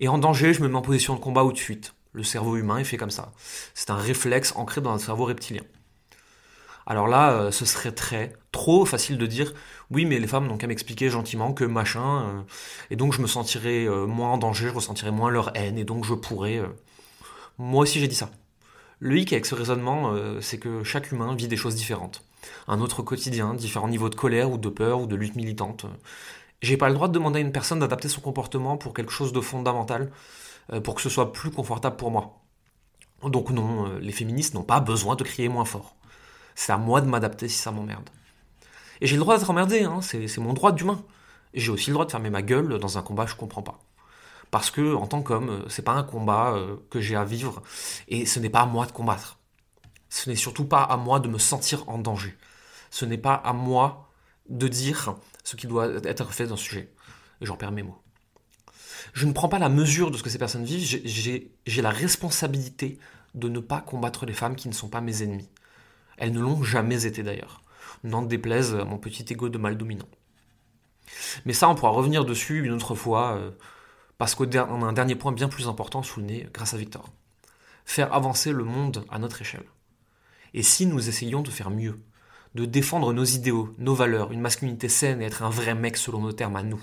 Et 0.00 0.08
en 0.08 0.18
danger, 0.18 0.54
je 0.54 0.62
me 0.62 0.68
mets 0.68 0.76
en 0.76 0.82
position 0.82 1.14
de 1.14 1.20
combat 1.20 1.44
ou 1.44 1.52
de 1.52 1.58
fuite. 1.58 1.94
Le 2.12 2.24
cerveau 2.24 2.56
humain 2.56 2.78
est 2.78 2.84
fait 2.84 2.96
comme 2.96 3.10
ça. 3.10 3.32
C'est 3.74 3.90
un 3.90 3.96
réflexe 3.96 4.52
ancré 4.56 4.80
dans 4.80 4.90
un 4.90 4.98
cerveau 4.98 5.26
reptilien. 5.26 5.62
Alors 6.86 7.06
là, 7.06 7.32
euh, 7.32 7.50
ce 7.52 7.64
serait 7.66 7.92
très, 7.92 8.32
trop 8.50 8.84
facile 8.84 9.18
de 9.18 9.26
dire 9.26 9.52
oui, 9.90 10.06
mais 10.06 10.18
les 10.18 10.26
femmes 10.26 10.48
n'ont 10.48 10.56
qu'à 10.56 10.66
m'expliquer 10.66 11.10
gentiment 11.10 11.52
que 11.52 11.64
machin, 11.64 12.22
euh, 12.22 12.42
et 12.90 12.96
donc 12.96 13.12
je 13.12 13.20
me 13.20 13.26
sentirais 13.26 13.86
euh, 13.86 14.06
moins 14.06 14.30
en 14.32 14.38
danger, 14.38 14.68
je 14.68 14.74
ressentirais 14.74 15.12
moins 15.12 15.30
leur 15.30 15.56
haine, 15.56 15.78
et 15.78 15.84
donc 15.84 16.04
je 16.04 16.14
pourrais. 16.14 16.60
Moi 17.58 17.82
aussi 17.82 18.00
j'ai 18.00 18.08
dit 18.08 18.16
ça. 18.16 18.30
Le 18.98 19.18
hic 19.18 19.32
avec 19.32 19.46
ce 19.46 19.54
raisonnement, 19.54 20.14
c'est 20.42 20.58
que 20.58 20.84
chaque 20.84 21.10
humain 21.10 21.34
vit 21.34 21.48
des 21.48 21.56
choses 21.56 21.74
différentes. 21.74 22.22
Un 22.68 22.80
autre 22.80 23.02
quotidien, 23.02 23.54
différents 23.54 23.88
niveaux 23.88 24.10
de 24.10 24.14
colère 24.14 24.50
ou 24.50 24.58
de 24.58 24.68
peur 24.68 25.00
ou 25.00 25.06
de 25.06 25.16
lutte 25.16 25.36
militante. 25.36 25.86
J'ai 26.62 26.76
pas 26.76 26.88
le 26.88 26.94
droit 26.94 27.08
de 27.08 27.12
demander 27.12 27.38
à 27.38 27.42
une 27.42 27.52
personne 27.52 27.78
d'adapter 27.78 28.08
son 28.08 28.20
comportement 28.20 28.76
pour 28.76 28.92
quelque 28.92 29.12
chose 29.12 29.32
de 29.32 29.40
fondamental, 29.40 30.10
euh, 30.72 30.80
pour 30.80 30.94
que 30.94 31.00
ce 31.00 31.08
soit 31.08 31.32
plus 31.32 31.50
confortable 31.50 31.96
pour 31.96 32.10
moi. 32.10 32.40
Donc 33.24 33.50
non, 33.50 33.86
euh, 33.86 33.98
les 33.98 34.12
féministes 34.12 34.54
n'ont 34.54 34.62
pas 34.62 34.80
besoin 34.80 35.16
de 35.16 35.24
crier 35.24 35.48
moins 35.48 35.64
fort. 35.64 35.96
C'est 36.54 36.72
à 36.72 36.76
moi 36.76 37.00
de 37.00 37.06
m'adapter 37.06 37.48
si 37.48 37.58
ça 37.58 37.70
m'emmerde. 37.70 38.08
Et 39.00 39.06
j'ai 39.06 39.16
le 39.16 39.20
droit 39.20 39.38
d'être 39.38 39.48
emmerdé, 39.48 39.84
hein, 39.84 40.00
c'est 40.02 40.38
mon 40.38 40.52
droit 40.52 40.72
d'humain. 40.72 41.02
J'ai 41.54 41.72
aussi 41.72 41.88
le 41.90 41.94
droit 41.94 42.04
de 42.04 42.10
fermer 42.10 42.28
ma 42.30 42.42
gueule 42.42 42.78
dans 42.78 42.98
un 42.98 43.02
combat 43.02 43.24
que 43.24 43.30
je 43.30 43.36
comprends 43.36 43.62
pas. 43.62 43.78
Parce 44.50 44.70
que, 44.70 44.94
en 44.94 45.06
tant 45.06 45.22
qu'homme, 45.22 45.64
c'est 45.68 45.82
pas 45.82 45.92
un 45.92 46.02
combat 46.02 46.54
que 46.90 47.00
j'ai 47.00 47.16
à 47.16 47.24
vivre, 47.24 47.62
et 48.08 48.26
ce 48.26 48.40
n'est 48.40 48.50
pas 48.50 48.60
à 48.60 48.66
moi 48.66 48.84
de 48.84 48.92
combattre. 48.92 49.38
Ce 50.10 50.28
n'est 50.28 50.36
surtout 50.36 50.66
pas 50.66 50.82
à 50.82 50.96
moi 50.96 51.18
de 51.20 51.28
me 51.28 51.38
sentir 51.38 51.88
en 51.88 51.98
danger. 51.98 52.36
Ce 52.90 53.04
n'est 53.06 53.16
pas 53.16 53.34
à 53.34 53.52
moi 53.52 54.09
de 54.50 54.68
dire 54.68 55.14
ce 55.44 55.56
qui 55.56 55.66
doit 55.66 55.88
être 56.04 56.32
fait 56.32 56.46
dans 56.46 56.56
ce 56.56 56.64
sujet. 56.64 56.92
Et 57.40 57.46
j'en 57.46 57.56
perds 57.56 57.72
mes 57.72 57.82
mots. 57.82 58.02
Je 59.14 59.26
ne 59.26 59.32
prends 59.32 59.48
pas 59.48 59.58
la 59.58 59.68
mesure 59.68 60.10
de 60.10 60.18
ce 60.18 60.22
que 60.22 60.30
ces 60.30 60.38
personnes 60.38 60.64
vivent, 60.64 61.00
j'ai 61.04 61.82
la 61.82 61.90
responsabilité 61.90 62.98
de 63.34 63.48
ne 63.48 63.60
pas 63.60 63.80
combattre 63.80 64.26
les 64.26 64.32
femmes 64.32 64.56
qui 64.56 64.68
ne 64.68 64.74
sont 64.74 64.88
pas 64.88 65.00
mes 65.00 65.22
ennemis. 65.22 65.48
Elles 66.18 66.32
ne 66.32 66.40
l'ont 66.40 66.62
jamais 66.62 67.06
été 67.06 67.22
d'ailleurs. 67.22 67.62
N'en 68.04 68.22
déplaise 68.22 68.74
mon 68.74 68.98
petit 68.98 69.24
ego 69.32 69.48
de 69.48 69.58
mal 69.58 69.78
dominant. 69.78 70.08
Mais 71.44 71.52
ça, 71.52 71.68
on 71.68 71.74
pourra 71.74 71.90
revenir 71.90 72.24
dessus 72.24 72.64
une 72.64 72.72
autre 72.72 72.94
fois, 72.94 73.36
euh, 73.36 73.50
parce 74.18 74.34
qu'on 74.34 74.50
a 74.50 74.62
un 74.62 74.92
dernier 74.92 75.14
point 75.14 75.32
bien 75.32 75.48
plus 75.48 75.66
important 75.66 76.02
souligné 76.02 76.48
grâce 76.52 76.74
à 76.74 76.76
Victor. 76.76 77.10
Faire 77.84 78.12
avancer 78.12 78.52
le 78.52 78.64
monde 78.64 79.04
à 79.10 79.18
notre 79.18 79.40
échelle. 79.40 79.64
Et 80.54 80.62
si 80.62 80.86
nous 80.86 81.08
essayons 81.08 81.42
de 81.42 81.50
faire 81.50 81.70
mieux, 81.70 81.98
de 82.54 82.64
défendre 82.64 83.12
nos 83.12 83.24
idéaux, 83.24 83.74
nos 83.78 83.94
valeurs, 83.94 84.32
une 84.32 84.40
masculinité 84.40 84.88
saine 84.88 85.22
et 85.22 85.26
être 85.26 85.42
un 85.42 85.50
vrai 85.50 85.74
mec 85.74 85.96
selon 85.96 86.20
nos 86.20 86.32
termes 86.32 86.56
à 86.56 86.62
nous. 86.62 86.82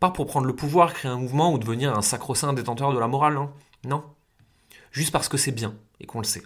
Pas 0.00 0.10
pour 0.10 0.26
prendre 0.26 0.46
le 0.46 0.54
pouvoir, 0.54 0.92
créer 0.92 1.10
un 1.10 1.18
mouvement 1.18 1.52
ou 1.52 1.58
devenir 1.58 1.96
un 1.96 2.02
sacro-saint 2.02 2.52
détenteur 2.52 2.92
de 2.92 2.98
la 2.98 3.08
morale, 3.08 3.36
hein. 3.36 3.50
non. 3.84 4.04
Juste 4.92 5.12
parce 5.12 5.28
que 5.28 5.36
c'est 5.36 5.52
bien 5.52 5.74
et 6.00 6.06
qu'on 6.06 6.18
le 6.20 6.24
sait. 6.24 6.42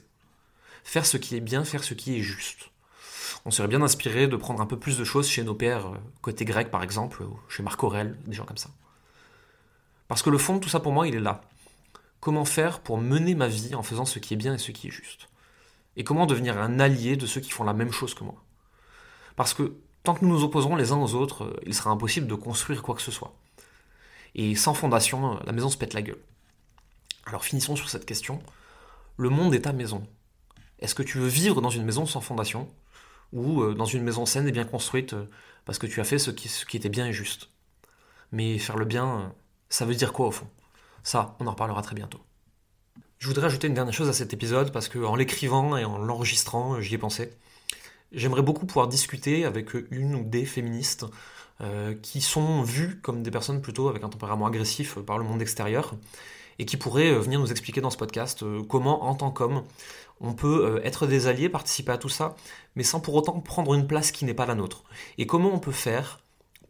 Faire 0.84 1.06
ce 1.06 1.16
qui 1.16 1.36
est 1.36 1.40
bien, 1.40 1.64
faire 1.64 1.84
ce 1.84 1.94
qui 1.94 2.16
est 2.16 2.22
juste. 2.22 2.70
On 3.44 3.50
serait 3.50 3.68
bien 3.68 3.82
inspiré 3.82 4.28
de 4.28 4.36
prendre 4.36 4.60
un 4.60 4.66
peu 4.66 4.78
plus 4.78 4.98
de 4.98 5.04
choses 5.04 5.28
chez 5.28 5.42
nos 5.42 5.54
pères, 5.54 5.86
euh, 5.86 5.96
côté 6.20 6.44
grec 6.44 6.70
par 6.70 6.82
exemple, 6.82 7.22
ou 7.22 7.38
chez 7.48 7.62
Marc 7.62 7.82
Aurèle, 7.82 8.16
des 8.26 8.34
gens 8.34 8.44
comme 8.44 8.56
ça. 8.56 8.70
Parce 10.08 10.22
que 10.22 10.30
le 10.30 10.38
fond 10.38 10.56
de 10.56 10.60
tout 10.60 10.68
ça 10.68 10.80
pour 10.80 10.92
moi, 10.92 11.08
il 11.08 11.14
est 11.14 11.20
là. 11.20 11.40
Comment 12.20 12.44
faire 12.44 12.80
pour 12.80 12.98
mener 12.98 13.34
ma 13.34 13.48
vie 13.48 13.74
en 13.74 13.82
faisant 13.82 14.04
ce 14.04 14.18
qui 14.18 14.34
est 14.34 14.36
bien 14.36 14.54
et 14.54 14.58
ce 14.58 14.70
qui 14.70 14.88
est 14.88 14.90
juste? 14.90 15.28
Et 15.96 16.04
comment 16.04 16.26
devenir 16.26 16.58
un 16.58 16.80
allié 16.80 17.16
de 17.16 17.26
ceux 17.26 17.40
qui 17.40 17.50
font 17.50 17.64
la 17.64 17.74
même 17.74 17.92
chose 17.92 18.14
que 18.14 18.24
moi. 18.24 18.42
Parce 19.36 19.54
que 19.54 19.76
tant 20.02 20.14
que 20.14 20.24
nous 20.24 20.32
nous 20.32 20.44
opposerons 20.44 20.76
les 20.76 20.92
uns 20.92 20.98
aux 20.98 21.14
autres, 21.14 21.44
euh, 21.44 21.60
il 21.66 21.74
sera 21.74 21.90
impossible 21.90 22.26
de 22.26 22.34
construire 22.34 22.82
quoi 22.82 22.94
que 22.94 23.02
ce 23.02 23.10
soit. 23.10 23.34
Et 24.34 24.54
sans 24.54 24.74
fondation, 24.74 25.36
euh, 25.36 25.40
la 25.44 25.52
maison 25.52 25.68
se 25.68 25.76
pète 25.76 25.94
la 25.94 26.02
gueule. 26.02 26.22
Alors 27.26 27.44
finissons 27.44 27.76
sur 27.76 27.88
cette 27.88 28.06
question. 28.06 28.42
Le 29.16 29.28
monde 29.28 29.54
est 29.54 29.62
ta 29.62 29.72
maison. 29.72 30.06
Est-ce 30.78 30.94
que 30.94 31.02
tu 31.02 31.18
veux 31.18 31.28
vivre 31.28 31.60
dans 31.60 31.70
une 31.70 31.84
maison 31.84 32.06
sans 32.06 32.20
fondation 32.20 32.68
ou 33.32 33.62
euh, 33.62 33.74
dans 33.74 33.84
une 33.84 34.02
maison 34.02 34.26
saine 34.26 34.48
et 34.48 34.52
bien 34.52 34.64
construite 34.64 35.14
parce 35.64 35.78
que 35.78 35.86
tu 35.86 36.00
as 36.00 36.04
fait 36.04 36.18
ce 36.18 36.30
qui, 36.30 36.48
ce 36.48 36.64
qui 36.66 36.76
était 36.76 36.88
bien 36.88 37.06
et 37.06 37.12
juste? 37.12 37.50
Mais 38.32 38.58
faire 38.58 38.76
le 38.76 38.86
bien, 38.86 39.34
ça 39.68 39.84
veut 39.84 39.94
dire 39.94 40.12
quoi 40.12 40.26
au 40.26 40.30
fond? 40.30 40.48
Ça, 41.02 41.36
on 41.38 41.46
en 41.46 41.50
reparlera 41.50 41.82
très 41.82 41.94
bientôt. 41.94 42.20
Je 43.22 43.28
voudrais 43.28 43.46
ajouter 43.46 43.68
une 43.68 43.74
dernière 43.74 43.94
chose 43.94 44.08
à 44.08 44.12
cet 44.12 44.32
épisode 44.32 44.72
parce 44.72 44.88
qu'en 44.88 45.14
l'écrivant 45.14 45.76
et 45.76 45.84
en 45.84 45.96
l'enregistrant, 45.96 46.80
j'y 46.80 46.96
ai 46.96 46.98
pensé. 46.98 47.32
J'aimerais 48.10 48.42
beaucoup 48.42 48.66
pouvoir 48.66 48.88
discuter 48.88 49.44
avec 49.44 49.74
une 49.92 50.16
ou 50.16 50.24
des 50.24 50.44
féministes 50.44 51.06
euh, 51.60 51.94
qui 52.02 52.20
sont 52.20 52.62
vues 52.62 53.00
comme 53.00 53.22
des 53.22 53.30
personnes 53.30 53.62
plutôt 53.62 53.88
avec 53.88 54.02
un 54.02 54.08
tempérament 54.08 54.46
agressif 54.46 54.98
par 54.98 55.18
le 55.18 55.24
monde 55.24 55.40
extérieur 55.40 55.94
et 56.58 56.64
qui 56.64 56.76
pourraient 56.76 57.12
euh, 57.12 57.20
venir 57.20 57.38
nous 57.38 57.52
expliquer 57.52 57.80
dans 57.80 57.90
ce 57.90 57.96
podcast 57.96 58.42
euh, 58.42 58.64
comment, 58.64 59.04
en 59.04 59.14
tant 59.14 59.30
qu'homme, 59.30 59.62
on 60.20 60.32
peut 60.32 60.80
être 60.82 61.06
des 61.06 61.28
alliés, 61.28 61.48
participer 61.48 61.92
à 61.92 61.98
tout 61.98 62.08
ça, 62.08 62.34
mais 62.74 62.82
sans 62.82 62.98
pour 62.98 63.14
autant 63.14 63.38
prendre 63.38 63.74
une 63.74 63.86
place 63.86 64.10
qui 64.10 64.24
n'est 64.24 64.34
pas 64.34 64.46
la 64.46 64.56
nôtre. 64.56 64.82
Et 65.16 65.28
comment 65.28 65.54
on 65.54 65.60
peut 65.60 65.70
faire 65.70 66.18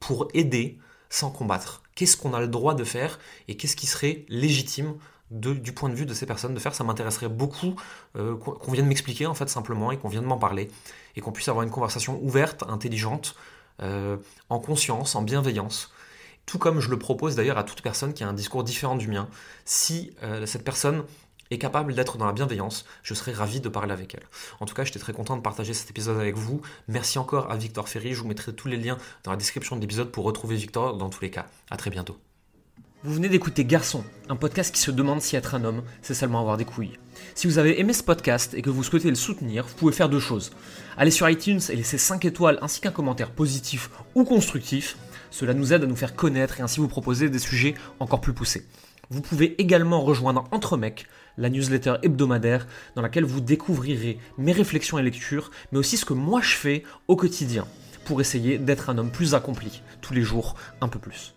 pour 0.01 0.29
aider 0.35 0.77
sans 1.09 1.31
combattre? 1.31 1.83
Qu'est-ce 1.95 2.19
qu'on 2.19 2.35
a 2.35 2.41
le 2.43 2.49
droit 2.49 2.75
de 2.75 2.85
faire 2.85 3.19
et 3.49 3.57
qu'est-ce 3.57 3.77
qui 3.77 3.87
serait 3.87 4.27
légitime 4.29 4.97
du 5.33 5.73
point 5.73 5.89
de 5.89 5.95
vue 5.95 6.07
de 6.07 6.15
ces 6.15 6.27
personnes 6.27 6.55
de 6.55 6.61
faire, 6.61 6.75
ça 6.75 6.85
m'intéresserait 6.85 7.29
beaucoup 7.29 7.75
euh, 8.17 8.37
qu'on 8.37 8.73
vienne 8.73 8.87
m'expliquer 8.87 9.27
en 9.27 9.35
fait 9.35 9.49
simplement 9.49 9.91
et 9.91 9.99
qu'on 9.99 10.09
vienne 10.09 10.25
m'en 10.25 10.39
parler 10.39 10.71
et 11.17 11.21
qu'on 11.21 11.33
puisse 11.33 11.49
avoir 11.49 11.65
une 11.65 11.71
conversation 11.71 12.21
ouverte, 12.23 12.65
intelligente, 12.69 13.35
euh, 13.81 14.17
en 14.51 14.59
conscience, 14.59 15.15
en 15.15 15.23
bienveillance. 15.23 15.93
Tout 16.47 16.59
comme 16.59 16.81
je 16.81 16.91
le 16.91 16.99
propose 16.99 17.37
d'ailleurs 17.37 17.59
à 17.59 17.65
toute 17.65 17.83
personne 17.83 18.13
qui 18.13 18.25
a 18.25 18.29
un 18.29 18.33
discours 18.33 18.65
différent 18.65 18.97
du 18.97 19.09
mien. 19.09 19.29
Si 19.65 20.15
euh, 20.23 20.45
cette 20.45 20.65
personne 20.65 21.05
est 21.51 21.59
capable 21.59 21.95
d'être 21.95 22.19
dans 22.19 22.27
la 22.27 22.33
bienveillance, 22.33 22.85
je 23.03 23.15
serais 23.15 23.33
ravi 23.33 23.61
de 23.61 23.69
parler 23.69 23.93
avec 23.93 24.15
elle. 24.15 24.25
En 24.61 24.67
tout 24.67 24.75
cas, 24.75 24.85
j'étais 24.85 24.99
très 24.99 25.13
content 25.13 25.37
de 25.37 25.43
partager 25.43 25.75
cet 25.75 25.91
épisode 25.91 26.19
avec 26.19 26.37
vous. 26.37 26.63
Merci 26.89 27.19
encore 27.19 27.51
à 27.51 27.57
Victor 27.57 27.89
Ferry. 27.89 28.15
Je 28.15 28.21
vous 28.21 28.29
mettrai 28.29 28.53
tous 28.55 28.69
les 28.69 28.77
liens 28.77 28.99
dans 29.25 29.31
la 29.31 29.37
description 29.37 29.77
de 29.77 29.81
l'épisode 29.81 30.11
pour 30.11 30.25
retrouver 30.25 30.57
Victor 30.57 30.97
dans 30.97 31.11
tous 31.11 31.23
les 31.23 31.31
cas. 31.31 31.47
À 31.71 31.77
très 31.77 31.91
bientôt. 31.91 32.17
Vous 33.05 33.15
venez 33.15 33.29
d'écouter 33.29 33.65
Garçon, 33.65 34.05
un 34.29 34.37
podcast 34.37 34.73
qui 34.73 34.81
se 34.81 34.93
demande 34.93 35.21
si 35.21 35.35
être 35.35 35.57
un 35.57 35.65
homme, 35.65 35.83
c'est 36.03 36.15
seulement 36.15 36.39
avoir 36.39 36.57
des 36.57 36.65
couilles. 36.65 37.01
Si 37.35 37.49
vous 37.49 37.59
avez 37.59 37.81
aimé 37.81 37.93
ce 37.95 38.05
podcast 38.05 38.55
et 38.55 38.63
que 38.63 38.71
vous 38.71 38.85
souhaitez 38.85 39.09
le 39.09 39.17
soutenir, 39.17 39.67
vous 39.67 39.75
pouvez 39.75 39.93
faire 39.93 40.09
deux 40.09 40.21
choses. 40.21 40.53
Allez 40.97 41.11
sur 41.11 41.29
iTunes 41.29 41.59
et 41.69 41.75
laissez 41.75 41.99
5 41.99 42.25
étoiles 42.25 42.61
ainsi 42.63 42.81
qu'un 42.81 42.93
commentaire 42.93 43.33
positif 43.33 43.91
ou 44.15 44.23
constructif. 44.23 44.97
Cela 45.33 45.53
nous 45.53 45.73
aide 45.73 45.83
à 45.83 45.87
nous 45.87 45.97
faire 45.97 46.15
connaître 46.15 46.61
et 46.61 46.63
ainsi 46.63 46.79
vous 46.79 46.87
proposer 46.87 47.29
des 47.29 47.41
sujets 47.41 47.75
encore 47.99 48.21
plus 48.21 48.35
poussés. 48.35 48.69
Vous 49.11 49.21
pouvez 49.21 49.61
également 49.61 50.03
rejoindre 50.03 50.45
Entre 50.53 50.77
Mecs, 50.77 51.09
la 51.39 51.51
newsletter 51.51 51.97
hebdomadaire 52.05 52.69
dans 52.95 53.03
laquelle 53.03 53.25
vous 53.25 53.41
découvrirez 53.41 54.21
mes 54.39 54.53
réflexions 54.53 55.01
et 55.01 55.03
lectures, 55.03 55.51
mais 55.73 55.79
aussi 55.79 55.97
ce 55.97 56.05
que 56.05 56.15
moi 56.15 56.41
je 56.41 56.55
fais 56.55 56.85
au 57.09 57.17
quotidien 57.17 57.67
pour 58.05 58.21
essayer 58.21 58.59
d'être 58.59 58.91
un 58.91 58.99
homme 58.99 59.11
plus 59.11 59.35
accompli, 59.35 59.83
tous 60.03 60.15
les 60.15 60.23
jours 60.23 60.55
un 60.81 60.87
peu 60.87 61.01
plus. 61.01 61.35